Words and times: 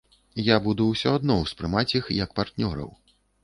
Я 0.47 0.55
буду 0.67 0.87
ўсё 0.93 1.13
адно 1.19 1.37
ўспрымаць 1.43 1.87
іх 2.03 2.13
як 2.23 2.37
партнёраў. 2.43 2.95